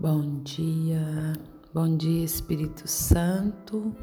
Bom 0.00 0.40
dia, 0.42 1.34
bom 1.74 1.94
dia 1.94 2.24
Espírito 2.24 2.88
Santo, 2.88 3.94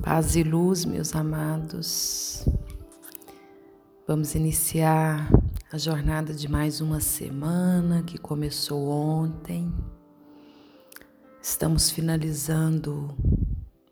paz 0.00 0.36
e 0.36 0.44
luz, 0.44 0.84
meus 0.84 1.16
amados. 1.16 2.46
Vamos 4.06 4.36
iniciar 4.36 5.28
a 5.72 5.76
jornada 5.76 6.32
de 6.32 6.48
mais 6.48 6.80
uma 6.80 7.00
semana 7.00 8.04
que 8.04 8.18
começou 8.18 8.88
ontem. 8.88 9.74
Estamos 11.42 11.90
finalizando 11.90 13.12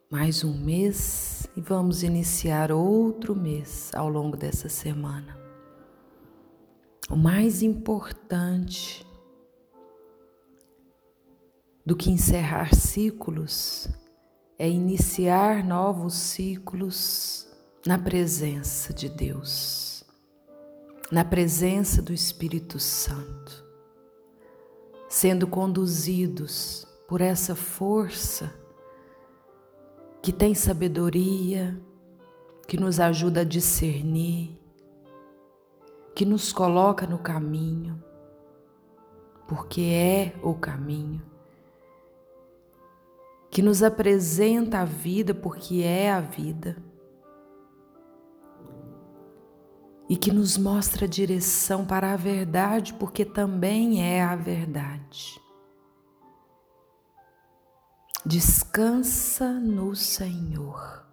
mais 0.09 0.45
um 0.45 0.57
mês 0.57 1.49
e 1.57 1.61
vamos 1.61 2.05
iniciar 2.05 2.71
outro 2.71 3.35
mês 3.35 3.91
ao 3.93 4.09
longo 4.09 4.37
dessa 4.37 4.69
semana. 4.69 5.37
O 7.11 7.17
mais 7.17 7.61
importante 7.61 9.04
do 11.85 11.95
que 11.95 12.11
encerrar 12.11 12.75
ciclos 12.75 13.89
é 14.59 14.69
iniciar 14.69 15.63
novos 15.63 16.15
ciclos 16.15 17.47
na 17.87 17.99
presença 17.99 18.95
de 18.95 19.11
Deus, 19.11 20.03
na 21.13 21.25
presença 21.25 22.01
do 22.01 22.13
Espírito 22.13 22.79
Santo, 22.79 23.63
sendo 25.11 25.47
conduzidos 25.47 26.87
por 27.07 27.21
essa 27.21 27.55
força 27.55 28.51
que 30.23 30.33
tem 30.33 30.55
sabedoria, 30.55 31.79
que 32.67 32.79
nos 32.79 32.99
ajuda 32.99 33.43
a 33.43 33.45
discernir, 33.45 34.59
que 36.15 36.25
nos 36.25 36.51
coloca 36.51 37.07
no 37.07 37.19
caminho, 37.19 38.03
porque 39.47 39.83
é 39.83 40.35
o 40.43 40.55
caminho 40.55 41.34
que 43.55 43.63
nos 43.63 43.85
apresenta 43.85 44.81
a 44.81 44.85
vida 44.85 45.33
porque 45.33 45.81
é 45.81 46.11
a 46.11 46.21
vida 46.21 46.77
e 50.09 50.17
que 50.17 50.33
nos 50.33 50.59
mostra 50.59 51.05
a 51.05 51.09
direção 51.09 51.87
para 51.87 52.13
a 52.13 52.17
verdade 52.17 52.93
porque 52.95 53.25
também 53.25 54.03
é 54.03 54.25
a 54.25 54.35
verdade. 54.35 55.41
Descansa 58.27 59.53
no 59.53 59.95
Senhor 59.95 61.07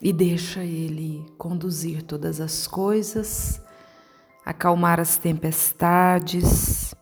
e 0.00 0.14
deixa 0.14 0.64
Ele 0.64 1.30
conduzir 1.36 2.02
todas 2.02 2.40
as 2.40 2.66
coisas, 2.66 3.60
acalmar 4.46 4.98
as 4.98 5.18
tempestades, 5.18 6.94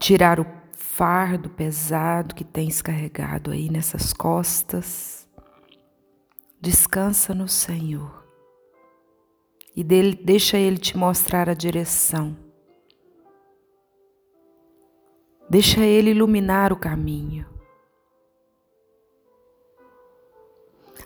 tirar 0.00 0.40
o 0.40 0.58
fardo 0.98 1.48
pesado 1.48 2.34
que 2.34 2.42
tens 2.42 2.82
carregado 2.82 3.52
aí 3.52 3.70
nessas 3.70 4.12
costas. 4.12 5.28
Descansa 6.60 7.32
no 7.32 7.46
Senhor 7.46 8.26
e 9.76 9.84
dele, 9.84 10.20
deixa 10.20 10.58
Ele 10.58 10.76
te 10.76 10.98
mostrar 10.98 11.48
a 11.48 11.54
direção. 11.54 12.36
Deixa 15.48 15.86
Ele 15.86 16.10
iluminar 16.10 16.72
o 16.72 16.76
caminho. 16.76 17.46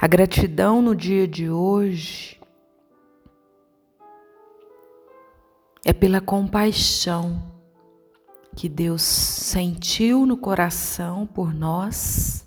A 0.01 0.07
gratidão 0.07 0.81
no 0.81 0.97
dia 0.97 1.29
de 1.29 1.51
hoje 1.51 2.41
é 5.85 5.93
pela 5.93 6.23
compaixão 6.23 7.52
que 8.55 8.69
Deus 8.69 9.03
sentiu 9.03 10.27
no 10.27 10.37
coração 10.37 11.27
por 11.27 11.55
nós, 11.55 12.47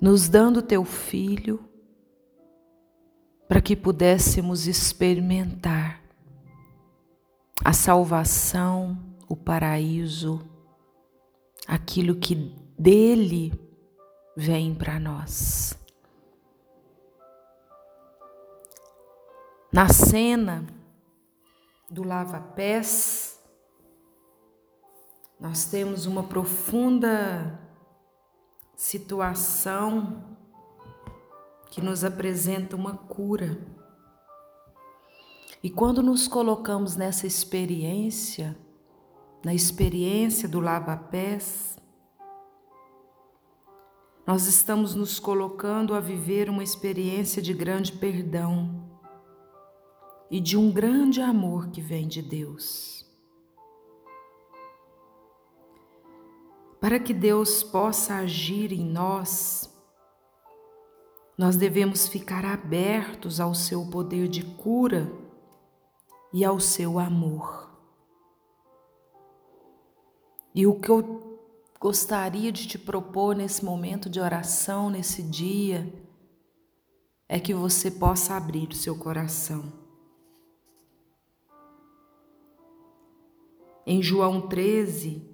nos 0.00 0.28
dando 0.28 0.62
teu 0.62 0.84
filho, 0.84 1.64
para 3.48 3.60
que 3.60 3.76
pudéssemos 3.76 4.66
experimentar 4.66 6.00
a 7.64 7.72
salvação, 7.72 8.98
o 9.28 9.36
paraíso, 9.36 10.40
aquilo 11.66 12.16
que 12.16 12.34
dele 12.78 13.52
vem 14.36 14.74
para 14.74 14.98
nós. 14.98 15.78
Na 19.72 19.88
cena, 19.88 20.64
do 21.90 22.04
lava-pés, 22.04 23.42
nós 25.40 25.64
temos 25.64 26.06
uma 26.06 26.22
profunda 26.22 27.58
situação 28.76 30.36
que 31.70 31.80
nos 31.80 32.04
apresenta 32.04 32.76
uma 32.76 32.96
cura. 32.96 33.58
E 35.62 35.68
quando 35.68 36.02
nos 36.02 36.28
colocamos 36.28 36.96
nessa 36.96 37.26
experiência, 37.26 38.56
na 39.44 39.52
experiência 39.52 40.48
do 40.48 40.60
lava-pés, 40.60 41.76
nós 44.26 44.46
estamos 44.46 44.94
nos 44.94 45.18
colocando 45.18 45.92
a 45.92 46.00
viver 46.00 46.48
uma 46.48 46.62
experiência 46.62 47.42
de 47.42 47.52
grande 47.52 47.92
perdão 47.92 48.79
e 50.30 50.40
de 50.40 50.56
um 50.56 50.70
grande 50.70 51.20
amor 51.20 51.70
que 51.70 51.80
vem 51.80 52.06
de 52.06 52.22
Deus. 52.22 53.04
Para 56.80 57.00
que 57.00 57.12
Deus 57.12 57.62
possa 57.62 58.14
agir 58.14 58.72
em 58.72 58.84
nós, 58.84 59.68
nós 61.36 61.56
devemos 61.56 62.06
ficar 62.06 62.44
abertos 62.44 63.40
ao 63.40 63.54
seu 63.54 63.84
poder 63.90 64.28
de 64.28 64.44
cura 64.44 65.10
e 66.32 66.44
ao 66.44 66.60
seu 66.60 66.98
amor. 66.98 67.68
E 70.54 70.66
o 70.66 70.78
que 70.78 70.90
eu 70.90 71.38
gostaria 71.80 72.52
de 72.52 72.66
te 72.66 72.78
propor 72.78 73.34
nesse 73.34 73.64
momento 73.64 74.08
de 74.08 74.20
oração, 74.20 74.90
nesse 74.90 75.22
dia, 75.22 75.92
é 77.28 77.38
que 77.40 77.54
você 77.54 77.90
possa 77.90 78.36
abrir 78.36 78.68
o 78.68 78.74
seu 78.74 78.96
coração 78.96 79.79
Em 83.92 84.00
João 84.00 84.42
13, 84.42 85.28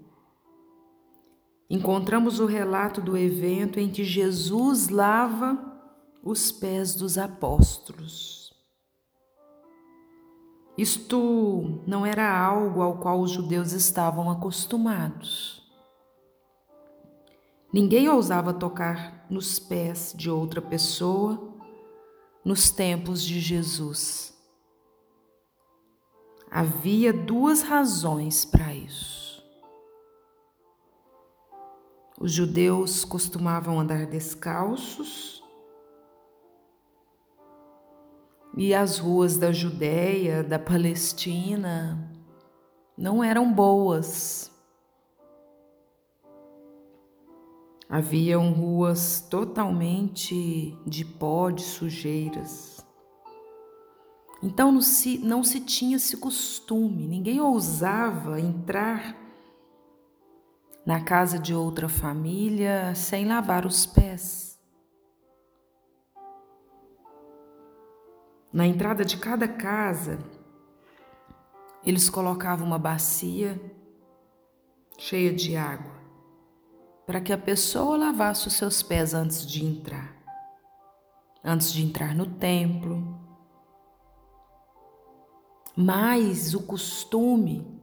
encontramos 1.68 2.40
o 2.40 2.46
relato 2.46 3.02
do 3.02 3.14
evento 3.14 3.78
em 3.78 3.90
que 3.90 4.02
Jesus 4.02 4.88
lava 4.88 5.78
os 6.22 6.50
pés 6.50 6.94
dos 6.94 7.18
apóstolos. 7.18 8.50
Isto 10.78 11.82
não 11.86 12.06
era 12.06 12.34
algo 12.34 12.80
ao 12.80 12.96
qual 12.96 13.20
os 13.20 13.30
judeus 13.30 13.72
estavam 13.72 14.30
acostumados. 14.30 15.62
Ninguém 17.70 18.08
ousava 18.08 18.54
tocar 18.54 19.26
nos 19.28 19.58
pés 19.58 20.14
de 20.16 20.30
outra 20.30 20.62
pessoa 20.62 21.54
nos 22.42 22.70
tempos 22.70 23.22
de 23.22 23.38
Jesus. 23.38 24.34
Havia 26.58 27.12
duas 27.12 27.60
razões 27.60 28.46
para 28.46 28.72
isso. 28.72 29.44
Os 32.18 32.32
judeus 32.32 33.04
costumavam 33.04 33.78
andar 33.78 34.06
descalços 34.06 35.44
e 38.56 38.74
as 38.74 38.96
ruas 38.96 39.36
da 39.36 39.52
Judéia, 39.52 40.42
da 40.42 40.58
Palestina, 40.58 42.10
não 42.96 43.22
eram 43.22 43.52
boas. 43.52 44.50
Haviam 47.86 48.50
ruas 48.54 49.20
totalmente 49.28 50.74
de 50.86 51.04
pó, 51.04 51.50
de 51.50 51.64
sujeiras. 51.64 52.75
Então 54.42 54.70
não 54.70 54.82
se, 54.82 55.18
não 55.18 55.42
se 55.42 55.60
tinha 55.60 55.96
esse 55.96 56.16
costume, 56.16 57.06
ninguém 57.06 57.40
ousava 57.40 58.40
entrar 58.40 59.16
na 60.84 61.00
casa 61.00 61.38
de 61.38 61.54
outra 61.54 61.88
família 61.88 62.94
sem 62.94 63.26
lavar 63.26 63.66
os 63.66 63.86
pés. 63.86 64.56
Na 68.52 68.66
entrada 68.66 69.04
de 69.04 69.16
cada 69.16 69.48
casa, 69.48 70.18
eles 71.84 72.08
colocavam 72.08 72.66
uma 72.66 72.78
bacia 72.78 73.60
cheia 74.98 75.32
de 75.32 75.56
água 75.56 75.96
para 77.06 77.20
que 77.20 77.32
a 77.32 77.38
pessoa 77.38 77.96
lavasse 77.96 78.48
os 78.48 78.54
seus 78.54 78.82
pés 78.82 79.14
antes 79.14 79.46
de 79.46 79.64
entrar. 79.64 80.16
Antes 81.44 81.72
de 81.72 81.84
entrar 81.84 82.14
no 82.14 82.26
templo, 82.26 83.25
Mas 85.76 86.54
o 86.54 86.62
costume 86.62 87.76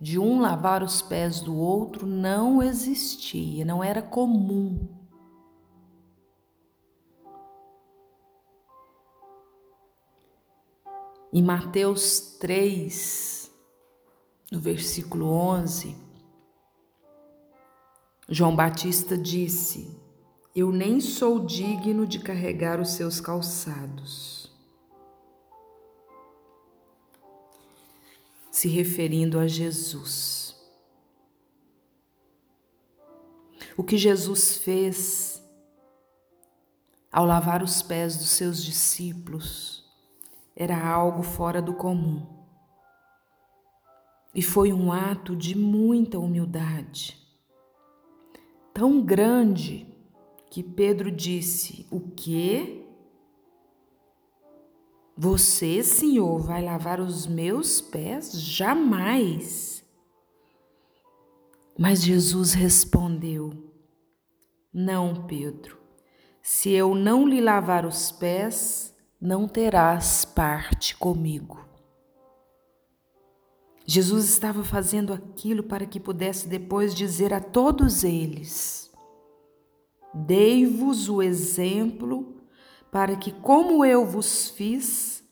de 0.00 0.18
um 0.18 0.40
lavar 0.40 0.82
os 0.82 1.00
pés 1.00 1.40
do 1.40 1.56
outro 1.56 2.04
não 2.04 2.60
existia, 2.60 3.64
não 3.64 3.84
era 3.84 4.02
comum. 4.02 4.88
Em 11.32 11.42
Mateus 11.42 12.36
3, 12.40 13.50
no 14.50 14.58
versículo 14.58 15.26
11, 15.26 15.96
João 18.28 18.56
Batista 18.56 19.16
disse: 19.16 19.96
Eu 20.54 20.72
nem 20.72 21.00
sou 21.00 21.38
digno 21.44 22.06
de 22.06 22.18
carregar 22.18 22.80
os 22.80 22.90
seus 22.90 23.20
calçados. 23.20 24.45
Se 28.56 28.68
referindo 28.68 29.38
a 29.38 29.46
Jesus. 29.46 30.56
O 33.76 33.84
que 33.84 33.98
Jesus 33.98 34.56
fez 34.56 35.46
ao 37.12 37.26
lavar 37.26 37.62
os 37.62 37.82
pés 37.82 38.16
dos 38.16 38.30
seus 38.30 38.64
discípulos 38.64 39.84
era 40.56 40.88
algo 40.88 41.22
fora 41.22 41.60
do 41.60 41.74
comum. 41.74 42.26
E 44.34 44.40
foi 44.40 44.72
um 44.72 44.90
ato 44.90 45.36
de 45.36 45.54
muita 45.54 46.18
humildade, 46.18 47.14
tão 48.72 49.04
grande 49.04 49.86
que 50.50 50.62
Pedro 50.62 51.12
disse: 51.12 51.86
O 51.90 52.00
quê? 52.00 52.85
Você, 55.16 55.82
Senhor, 55.82 56.40
vai 56.40 56.62
lavar 56.62 57.00
os 57.00 57.26
meus 57.26 57.80
pés? 57.80 58.38
Jamais. 58.38 59.82
Mas 61.78 62.02
Jesus 62.02 62.52
respondeu: 62.52 63.50
Não, 64.70 65.26
Pedro, 65.26 65.78
se 66.42 66.70
eu 66.70 66.94
não 66.94 67.26
lhe 67.26 67.40
lavar 67.40 67.86
os 67.86 68.12
pés, 68.12 68.94
não 69.18 69.48
terás 69.48 70.26
parte 70.26 70.94
comigo. 70.94 71.64
Jesus 73.86 74.28
estava 74.28 74.62
fazendo 74.62 75.14
aquilo 75.14 75.62
para 75.62 75.86
que 75.86 75.98
pudesse 75.98 76.46
depois 76.46 76.94
dizer 76.94 77.32
a 77.32 77.40
todos 77.40 78.04
eles: 78.04 78.92
Dei-vos 80.12 81.08
o 81.08 81.22
exemplo 81.22 82.35
para 82.96 83.14
que, 83.14 83.30
como 83.30 83.84
eu 83.84 84.06
vos 84.06 84.48
fiz, 84.48 85.22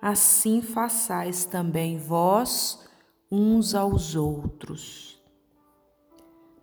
assim 0.00 0.60
façais 0.60 1.44
também 1.44 1.96
vós 1.96 2.84
uns 3.30 3.76
aos 3.76 4.16
outros. 4.16 5.22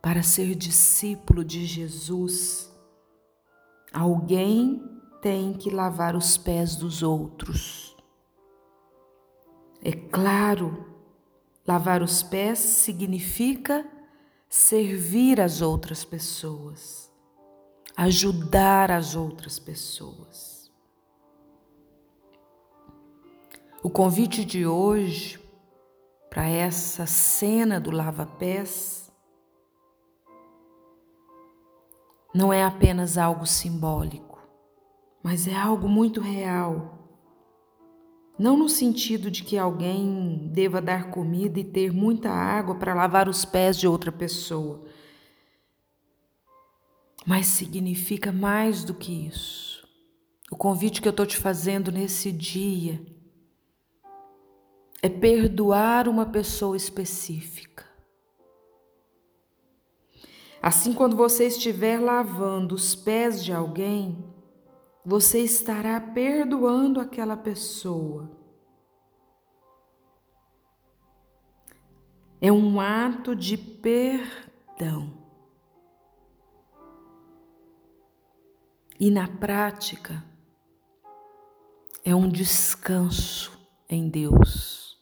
Para 0.01 0.21
ser 0.21 0.55
discípulo 0.55 1.45
de 1.45 1.65
Jesus, 1.65 2.69
alguém 3.93 4.83
tem 5.21 5.53
que 5.53 5.69
lavar 5.69 6.13
os 6.13 6.35
pés 6.35 6.75
dos 6.75 7.01
outros. 7.03 7.95
É 9.81 9.93
claro, 9.93 10.93
lavar 11.65 12.03
os 12.03 12.21
pés 12.21 12.59
significa 12.59 13.89
servir 14.49 15.39
as 15.39 15.61
outras 15.61 16.03
pessoas, 16.03 17.08
ajudar 18.01 18.91
as 18.91 19.15
outras 19.15 19.59
pessoas. 19.59 20.71
O 23.81 23.89
convite 23.89 24.43
de 24.43 24.65
hoje 24.65 25.39
para 26.29 26.47
essa 26.47 27.05
cena 27.05 27.79
do 27.79 27.91
lava-pés 27.91 29.11
não 32.33 32.53
é 32.53 32.63
apenas 32.63 33.17
algo 33.17 33.45
simbólico 33.45 34.29
mas 35.23 35.47
é 35.47 35.55
algo 35.55 35.87
muito 35.87 36.21
real. 36.21 36.97
Não 38.37 38.55
no 38.57 38.69
sentido 38.69 39.29
de 39.29 39.43
que 39.43 39.57
alguém 39.57 40.49
deva 40.53 40.81
dar 40.81 41.11
comida 41.11 41.59
e 41.59 41.63
ter 41.63 41.91
muita 41.91 42.29
água 42.29 42.75
para 42.75 42.93
lavar 42.93 43.27
os 43.27 43.43
pés 43.43 43.77
de 43.77 43.87
outra 43.87 44.11
pessoa, 44.11 44.85
mas 47.25 47.47
significa 47.47 48.31
mais 48.31 48.83
do 48.83 48.93
que 48.93 49.27
isso. 49.27 49.87
O 50.51 50.55
convite 50.55 51.01
que 51.01 51.07
eu 51.07 51.11
estou 51.11 51.25
te 51.25 51.37
fazendo 51.37 51.91
nesse 51.91 52.31
dia 52.31 52.99
é 55.01 55.07
perdoar 55.07 56.07
uma 56.07 56.25
pessoa 56.25 56.75
específica. 56.75 57.85
Assim, 60.61 60.93
quando 60.93 61.15
você 61.15 61.47
estiver 61.47 61.99
lavando 61.99 62.75
os 62.75 62.95
pés 62.95 63.43
de 63.43 63.53
alguém, 63.53 64.25
você 65.05 65.39
estará 65.39 65.99
perdoando 66.01 66.99
aquela 66.99 67.37
pessoa. 67.37 68.29
É 72.41 72.51
um 72.51 72.79
ato 72.79 73.35
de 73.35 73.57
perdão. 73.57 75.18
E 78.99 79.09
na 79.09 79.27
prática, 79.27 80.23
é 82.03 82.13
um 82.13 82.27
descanso 82.27 83.57
em 83.89 84.09
Deus. 84.09 84.99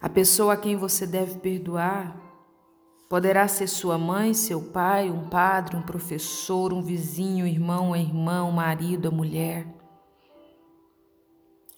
A 0.00 0.08
pessoa 0.08 0.54
a 0.54 0.56
quem 0.56 0.76
você 0.76 1.06
deve 1.06 1.38
perdoar 1.40 2.30
Poderá 3.10 3.48
ser 3.48 3.66
sua 3.66 3.98
mãe, 3.98 4.32
seu 4.32 4.62
pai, 4.62 5.10
um 5.10 5.28
padre, 5.28 5.76
um 5.76 5.82
professor, 5.82 6.72
um 6.72 6.80
vizinho, 6.80 7.44
irmão, 7.44 7.92
a 7.92 7.98
irmã, 7.98 8.44
um 8.44 8.52
marido, 8.52 9.08
a 9.08 9.10
mulher. 9.10 9.66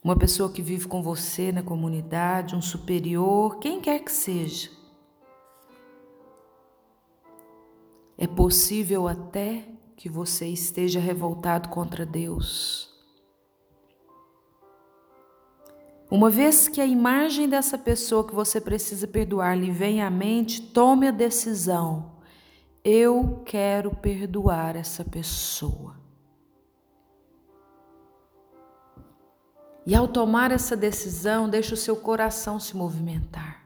Uma 0.04 0.14
pessoa 0.14 0.52
que 0.52 0.60
vive 0.60 0.86
com 0.86 1.02
você 1.02 1.50
na 1.50 1.62
comunidade, 1.62 2.54
um 2.54 2.60
superior, 2.60 3.58
quem 3.60 3.80
quer 3.80 4.00
que 4.00 4.12
seja. 4.12 4.81
É 8.22 8.26
possível 8.28 9.08
até 9.08 9.64
que 9.96 10.08
você 10.08 10.46
esteja 10.46 11.00
revoltado 11.00 11.68
contra 11.70 12.06
Deus. 12.06 12.88
Uma 16.08 16.30
vez 16.30 16.68
que 16.68 16.80
a 16.80 16.86
imagem 16.86 17.48
dessa 17.48 17.76
pessoa 17.76 18.24
que 18.24 18.32
você 18.32 18.60
precisa 18.60 19.08
perdoar 19.08 19.58
lhe 19.58 19.72
vem 19.72 20.00
à 20.00 20.08
mente, 20.08 20.62
tome 20.62 21.08
a 21.08 21.10
decisão. 21.10 22.12
Eu 22.84 23.42
quero 23.44 23.90
perdoar 23.90 24.76
essa 24.76 25.04
pessoa. 25.04 25.96
E 29.84 29.96
ao 29.96 30.06
tomar 30.06 30.52
essa 30.52 30.76
decisão, 30.76 31.48
deixe 31.48 31.74
o 31.74 31.76
seu 31.76 31.96
coração 31.96 32.60
se 32.60 32.76
movimentar. 32.76 33.61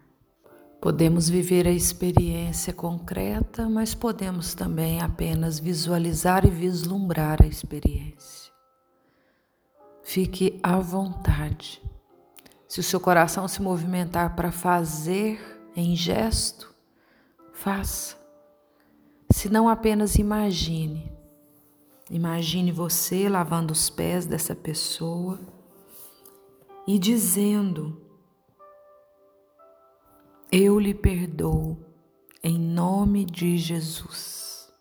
Podemos 0.81 1.29
viver 1.29 1.67
a 1.67 1.71
experiência 1.71 2.73
concreta, 2.73 3.69
mas 3.69 3.95
podemos 3.95 4.55
também 4.55 5.01
apenas 5.01 5.59
visualizar 5.59 6.45
e 6.45 6.51
vislumbrar 6.51 7.43
a 7.43 7.47
experiência. 7.47 8.53
Fique 10.03 10.61
à 10.63 10.79
vontade. 10.79 11.83
Se 12.69 12.81
o 12.81 12.83
seu 12.83 13.01
coração 13.01 13.49
se 13.49 13.61
movimentar 13.63 14.37
para 14.37 14.53
fazer 14.53 15.41
em 15.75 15.97
gesto, 15.97 16.73
faça. 17.53 18.17
Se 19.31 19.49
não 19.49 19.69
apenas 19.69 20.17
imagine. 20.17 21.13
Imagine 22.11 22.71
você 22.71 23.29
lavando 23.29 23.73
os 23.73 23.91
pés 23.91 24.27
dessa 24.27 24.55
pessoa 24.55 25.41
e 26.87 26.99
dizendo: 26.99 28.01
Eu 30.51 30.79
lhe 30.79 30.95
perdoo 30.95 31.77
em 32.43 32.59
nome 32.59 33.25
de 33.25 33.57
Jesus. 33.57 34.73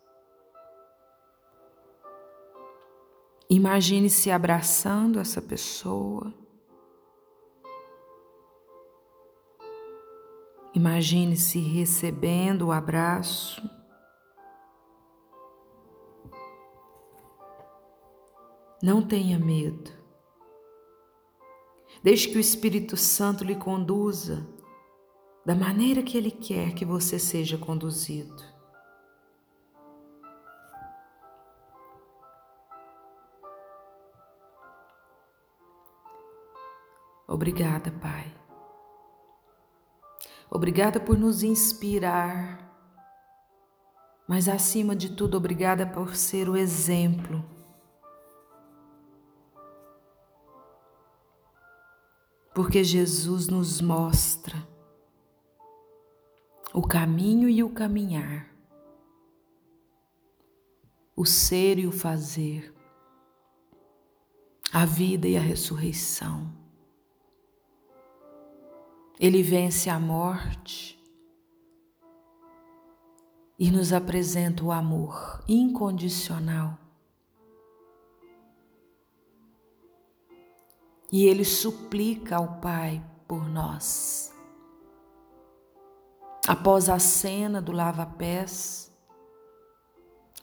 Imagine 3.50 4.10
se 4.10 4.32
abraçando 4.32 5.20
essa 5.20 5.42
pessoa 5.42 6.34
Imagine-se 10.76 11.58
recebendo 11.58 12.64
o 12.64 12.72
abraço. 12.74 13.64
Não 18.84 19.02
tenha 19.02 19.40
medo. 19.40 19.90
Deixe 22.04 22.28
que 22.28 22.36
o 22.36 22.42
Espírito 22.42 22.98
Santo 22.98 23.46
lhe 23.46 23.56
conduza 23.56 24.46
da 25.46 25.54
maneira 25.54 26.02
que 26.02 26.18
Ele 26.18 26.32
quer 26.32 26.74
que 26.74 26.84
você 26.84 27.20
seja 27.20 27.56
conduzido. 27.56 28.44
Obrigada, 37.28 37.92
Pai. 37.92 38.34
Obrigada 40.50 41.00
por 41.00 41.18
nos 41.18 41.44
inspirar, 41.44 42.72
mas 44.28 44.48
acima 44.48 44.96
de 44.96 45.12
tudo, 45.16 45.38
obrigada 45.38 45.86
por 45.86 46.16
ser 46.16 46.50
o 46.50 46.56
exemplo. 46.56 47.44
Porque 52.54 52.84
Jesus 52.84 53.48
nos 53.48 53.82
mostra 53.82 54.75
o 56.75 56.82
caminho 56.82 57.48
e 57.48 57.63
o 57.63 57.70
caminhar, 57.70 58.53
o 61.15 61.25
ser 61.25 61.79
e 61.79 61.88
o 61.88 61.91
fazer, 61.91 62.75
a 64.74 64.86
vida 64.86 65.25
e 65.25 65.38
a 65.38 65.39
ressurreição. 65.39 66.53
Ele 69.17 69.41
vence 69.41 69.89
a 69.89 69.98
morte 69.98 71.01
e 73.58 73.72
nos 73.72 73.94
apresenta 73.94 74.62
o 74.62 74.70
amor 74.74 75.41
incondicional. 75.48 76.77
E 81.10 81.24
ele 81.24 81.46
suplica 81.46 82.36
ao 82.36 82.60
Pai 82.60 83.01
por 83.25 83.48
nós. 83.48 84.35
Após 86.48 86.90
a 86.90 87.00
cena 87.00 87.62
do 87.62 87.72
lava-pés, 87.72 88.92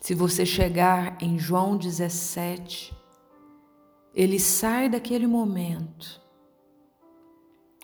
se 0.00 0.14
você 0.14 0.44
chegar 0.44 1.16
em 1.22 1.38
João 1.38 1.76
17, 1.76 2.96
ele 4.14 4.38
sai 4.40 4.88
daquele 4.88 5.26
momento 5.26 6.22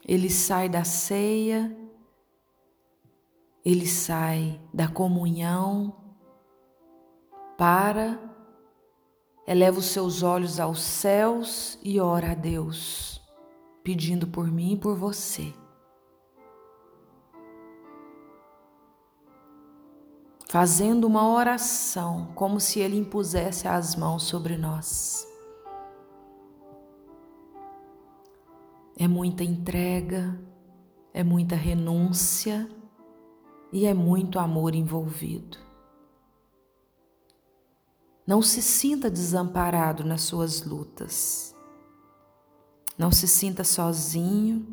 ele 0.09 0.31
sai 0.31 0.71
da 0.71 0.85
ceia, 0.85 1.77
ele 3.63 3.87
sai 3.87 4.59
da 4.73 4.89
comunhão 4.89 5.95
para, 7.59 8.19
eleva 9.47 9.81
os 9.81 9.85
seus 9.85 10.23
olhos 10.23 10.59
aos 10.59 10.81
céus 10.81 11.79
e 11.83 12.01
ora 12.01 12.33
a 12.33 12.35
Deus, 12.35 13.21
pedindo 13.85 14.27
por 14.27 14.51
mim 14.51 14.73
e 14.73 14.79
por 14.79 14.97
você. 14.97 15.53
Fazendo 20.51 21.07
uma 21.07 21.29
oração, 21.29 22.33
como 22.35 22.59
se 22.59 22.81
ele 22.81 22.97
impusesse 22.97 23.69
as 23.69 23.95
mãos 23.95 24.23
sobre 24.23 24.57
nós. 24.57 25.29
É 28.97 29.07
muita 29.07 29.45
entrega, 29.45 30.41
é 31.13 31.23
muita 31.23 31.55
renúncia 31.55 32.67
e 33.71 33.85
é 33.85 33.93
muito 33.93 34.39
amor 34.39 34.75
envolvido. 34.75 35.59
Não 38.27 38.41
se 38.41 38.63
sinta 38.63 39.11
desamparado 39.11 40.03
nas 40.03 40.23
suas 40.23 40.63
lutas. 40.63 41.55
Não 42.97 43.13
se 43.13 43.29
sinta 43.29 43.65
sozinho. 43.65 44.67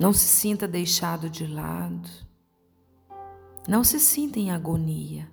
Não 0.00 0.14
se 0.14 0.26
sinta 0.26 0.66
deixado 0.66 1.28
de 1.28 1.46
lado. 1.46 2.26
Não 3.68 3.82
se 3.82 3.98
sinta 3.98 4.38
em 4.38 4.50
agonia. 4.52 5.28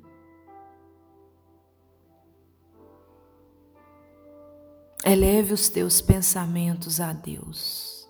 Eleve 5.06 5.54
os 5.54 5.70
teus 5.70 6.02
pensamentos 6.02 7.00
a 7.00 7.14
Deus. 7.14 8.10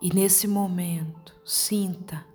E 0.00 0.12
nesse 0.12 0.48
momento, 0.48 1.36
sinta, 1.44 2.26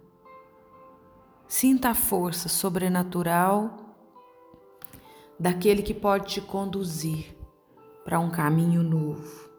sinta 1.48 1.90
a 1.90 1.96
força 1.96 2.48
sobrenatural 2.48 3.96
daquele 5.40 5.82
que 5.82 5.94
pode 5.94 6.36
te 6.36 6.42
conduzir 6.42 7.36
para 8.06 8.20
um 8.20 8.30
caminho 8.30 8.84
novo. 8.84 9.55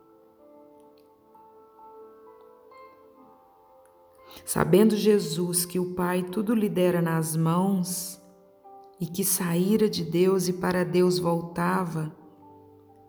Sabendo 4.47 4.97
Jesus 4.97 5.67
que 5.67 5.81
o 5.81 5.93
Pai 5.97 6.23
tudo 6.23 6.55
lhe 6.55 6.69
dera 6.69 7.03
nas 7.03 7.37
mãos, 7.37 8.23
e 9.01 9.05
que 9.05 9.25
saíra 9.25 9.91
de 9.91 10.05
Deus 10.05 10.47
e 10.47 10.53
para 10.53 10.85
Deus 10.85 11.19
voltava, 11.19 12.15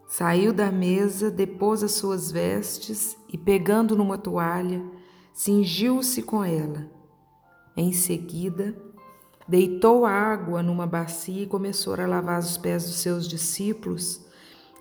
saiu 0.08 0.52
da 0.52 0.72
mesa, 0.72 1.30
depôs 1.30 1.84
as 1.84 1.92
suas 1.92 2.32
vestes 2.32 3.16
e, 3.32 3.38
pegando 3.38 3.96
numa 3.96 4.18
toalha, 4.18 4.84
cingiu-se 5.32 6.24
com 6.24 6.44
ela. 6.44 6.90
Em 7.76 7.94
seguida, 7.94 8.76
deitou 9.48 10.08
água 10.08 10.64
numa 10.64 10.88
bacia 10.88 11.44
e 11.44 11.48
começou 11.48 11.94
a 11.94 12.08
lavar 12.08 12.40
os 12.40 12.58
pés 12.58 12.86
dos 12.86 12.96
seus 12.96 13.28
discípulos 13.28 14.26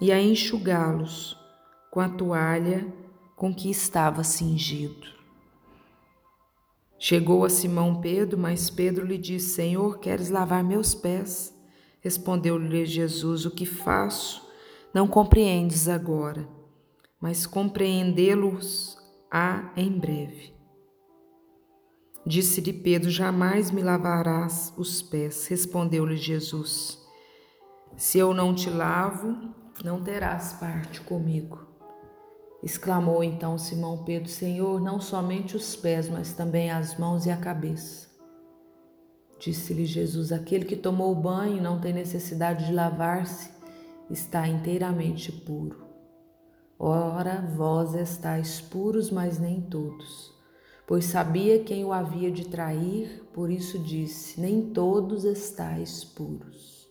e 0.01 0.11
a 0.11 0.19
enxugá-los 0.19 1.39
com 1.91 2.01
a 2.01 2.09
toalha 2.09 2.91
com 3.37 3.55
que 3.55 3.71
estava 3.71 4.25
cingido. 4.25 5.16
Chegou 6.99 7.45
a 7.45 7.51
Simão 7.51 8.01
Pedro, 8.01 8.39
mas 8.39 8.71
Pedro 8.71 9.05
lhe 9.05 9.19
disse: 9.19 9.55
Senhor, 9.55 9.99
queres 9.99 10.31
lavar 10.31 10.65
meus 10.65 10.95
pés? 10.95 11.55
Respondeu-lhe 12.01 12.87
Jesus: 12.87 13.45
O 13.45 13.51
que 13.51 13.67
faço 13.67 14.47
não 14.95 15.07
compreendes 15.07 15.89
agora, 15.89 16.49
mas 17.21 17.47
compreendê-los 17.47 18.97
há 19.31 19.73
em 19.77 19.91
breve. 19.91 20.55
Disse-lhe 22.25 22.73
Pedro: 22.73 23.11
Jamais 23.11 23.71
me 23.71 23.83
lavarás 23.83 24.73
os 24.77 25.03
pés. 25.03 25.47
Respondeu-lhe 25.47 26.17
Jesus: 26.17 26.99
Se 27.97 28.19
eu 28.19 28.33
não 28.33 28.55
te 28.55 28.71
lavo, 28.71 29.37
não 29.85 30.03
terás 30.03 30.55
parte 30.55 31.01
comigo. 31.03 31.76
Exclamou 32.67 33.23
então 33.23 33.57
Simão 33.57 33.99
Pedro: 33.99 34.29
Senhor, 34.29 34.81
não 34.81 35.01
somente 35.01 35.55
os 35.55 35.77
pés, 35.77 36.09
mas 36.09 36.33
também 36.33 36.69
as 36.69 36.99
mãos 36.99 37.25
e 37.25 37.31
a 37.31 37.37
cabeça. 37.37 38.09
Disse-lhe 39.39 39.87
Jesus: 39.87 40.33
Aquele 40.33 40.65
que 40.65 40.75
tomou 40.75 41.15
banho 41.15 41.63
não 41.63 41.81
tem 41.81 41.93
necessidade 41.93 42.67
de 42.67 42.73
lavar-se, 42.73 43.53
está 44.11 44.49
inteiramente 44.49 45.31
puro. 45.31 45.87
Ora, 46.77 47.41
vós 47.57 47.95
estáis 47.95 48.61
puros, 48.61 49.13
mas 49.13 49.39
nem 49.39 49.61
todos. 49.61 50.35
Pois 50.89 51.05
sabia 51.05 51.63
quem 51.63 51.85
o 51.85 51.93
havia 51.93 52.33
de 52.33 52.49
trair, 52.49 53.23
por 53.33 53.49
isso 53.49 53.79
disse: 53.79 54.41
Nem 54.41 54.71
todos 54.73 55.25
estáis 55.25 56.03
puros. 56.03 56.89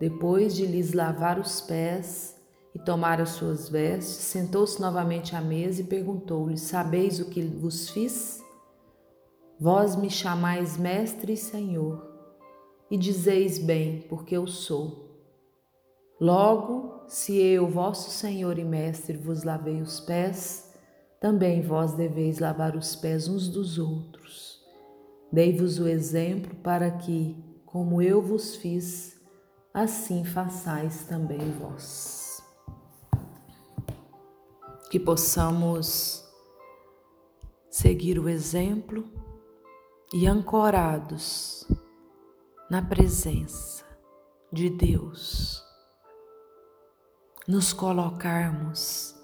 Depois 0.00 0.56
de 0.56 0.66
lhes 0.66 0.92
lavar 0.92 1.38
os 1.38 1.60
pés, 1.60 2.41
e 2.74 2.78
tomar 2.78 3.20
as 3.20 3.30
suas 3.30 3.68
vestes, 3.68 4.14
sentou-se 4.14 4.80
novamente 4.80 5.36
à 5.36 5.40
mesa 5.40 5.82
e 5.82 5.84
perguntou-lhe: 5.84 6.56
Sabeis 6.56 7.20
o 7.20 7.26
que 7.26 7.42
vos 7.42 7.90
fiz? 7.90 8.42
Vós 9.60 9.94
me 9.94 10.10
chamais 10.10 10.76
mestre 10.76 11.34
e 11.34 11.36
senhor, 11.36 12.02
e 12.90 12.96
dizeis 12.96 13.58
bem, 13.58 14.00
porque 14.08 14.36
eu 14.36 14.46
sou. 14.46 15.10
Logo, 16.20 17.04
se 17.08 17.36
eu, 17.36 17.68
vosso 17.68 18.10
senhor 18.10 18.58
e 18.58 18.64
mestre, 18.64 19.16
vos 19.16 19.42
lavei 19.42 19.80
os 19.80 20.00
pés, 20.00 20.72
também 21.20 21.60
vós 21.60 21.92
deveis 21.92 22.38
lavar 22.38 22.76
os 22.76 22.96
pés 22.96 23.28
uns 23.28 23.48
dos 23.48 23.78
outros. 23.78 24.60
Dei-vos 25.30 25.78
o 25.78 25.88
exemplo 25.88 26.54
para 26.56 26.90
que, 26.90 27.36
como 27.64 28.00
eu 28.02 28.22
vos 28.22 28.56
fiz, 28.56 29.20
assim 29.72 30.24
façais 30.24 31.04
também 31.04 31.50
vós 31.52 32.21
que 34.92 35.00
possamos 35.00 36.22
seguir 37.70 38.18
o 38.18 38.28
exemplo 38.28 39.10
e 40.12 40.26
ancorados 40.26 41.66
na 42.68 42.82
presença 42.82 43.86
de 44.52 44.68
Deus, 44.68 45.64
nos 47.48 47.72
colocarmos 47.72 49.18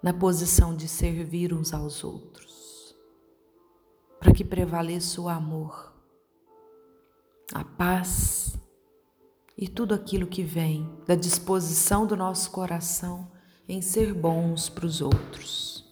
na 0.00 0.14
posição 0.14 0.76
de 0.76 0.86
servir 0.86 1.52
uns 1.52 1.74
aos 1.74 2.04
outros, 2.04 2.96
para 4.20 4.32
que 4.32 4.44
prevaleça 4.44 5.20
o 5.20 5.28
amor, 5.28 5.92
a 7.52 7.64
paz 7.64 8.56
e 9.56 9.66
tudo 9.66 9.92
aquilo 9.92 10.28
que 10.28 10.44
vem 10.44 10.88
da 11.04 11.16
disposição 11.16 12.06
do 12.06 12.16
nosso 12.16 12.52
coração 12.52 13.36
em 13.68 13.82
ser 13.82 14.14
bons 14.14 14.68
para 14.68 14.86
os 14.86 15.02
outros. 15.02 15.84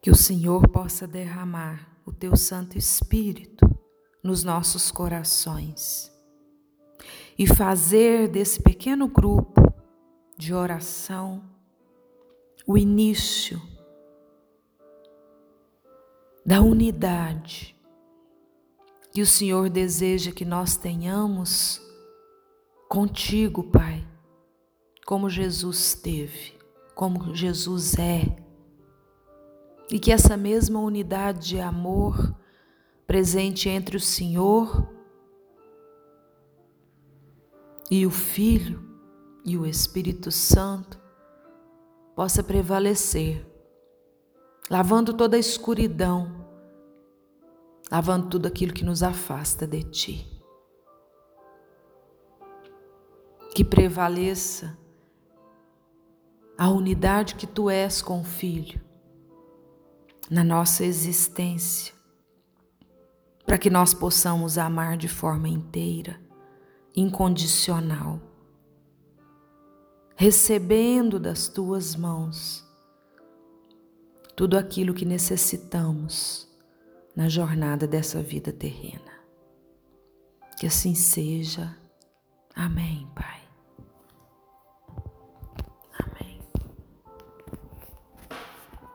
Que 0.00 0.10
o 0.10 0.16
Senhor 0.16 0.68
possa 0.68 1.06
derramar 1.06 1.98
o 2.06 2.12
teu 2.12 2.36
Santo 2.36 2.78
Espírito 2.78 3.68
nos 4.22 4.42
nossos 4.42 4.90
corações 4.90 6.10
e 7.38 7.46
fazer 7.46 8.28
desse 8.28 8.62
pequeno 8.62 9.08
grupo 9.08 9.60
de 10.36 10.54
oração 10.54 11.44
o 12.66 12.78
início 12.78 13.60
da 16.44 16.60
unidade 16.60 17.74
que 19.12 19.22
o 19.22 19.26
Senhor 19.26 19.70
deseja 19.70 20.32
que 20.32 20.44
nós 20.44 20.76
tenhamos 20.76 21.80
contigo, 22.94 23.64
Pai, 23.64 24.06
como 25.04 25.28
Jesus 25.28 25.96
teve, 25.96 26.56
como 26.94 27.34
Jesus 27.34 27.98
é. 27.98 28.36
E 29.90 29.98
que 29.98 30.12
essa 30.12 30.36
mesma 30.36 30.78
unidade 30.78 31.48
de 31.48 31.60
amor 31.60 32.36
presente 33.04 33.68
entre 33.68 33.96
o 33.96 34.00
Senhor 34.00 34.88
e 37.90 38.06
o 38.06 38.10
Filho 38.12 38.80
e 39.44 39.58
o 39.58 39.66
Espírito 39.66 40.30
Santo 40.30 40.96
possa 42.14 42.44
prevalecer, 42.44 43.44
lavando 44.70 45.12
toda 45.12 45.36
a 45.36 45.40
escuridão, 45.40 46.46
lavando 47.90 48.28
tudo 48.28 48.46
aquilo 48.46 48.72
que 48.72 48.84
nos 48.84 49.02
afasta 49.02 49.66
de 49.66 49.82
Ti. 49.82 50.33
Que 53.54 53.64
prevaleça 53.64 54.76
a 56.58 56.68
unidade 56.68 57.36
que 57.36 57.46
Tu 57.46 57.70
és 57.70 58.02
com 58.02 58.20
o 58.20 58.24
Filho 58.24 58.80
na 60.30 60.42
nossa 60.42 60.84
existência, 60.84 61.94
para 63.46 63.58
que 63.58 63.70
nós 63.70 63.94
possamos 63.94 64.58
amar 64.58 64.96
de 64.96 65.06
forma 65.06 65.48
inteira, 65.48 66.18
incondicional 66.96 68.20
recebendo 70.16 71.18
das 71.18 71.48
tuas 71.48 71.96
mãos 71.96 72.64
tudo 74.36 74.56
aquilo 74.56 74.94
que 74.94 75.04
necessitamos 75.04 76.48
na 77.14 77.28
jornada 77.28 77.86
dessa 77.86 78.22
vida 78.22 78.52
terrena. 78.52 79.12
Que 80.58 80.66
assim 80.66 80.94
seja. 80.94 81.76
Amém, 82.54 83.08
Pai. 83.14 83.43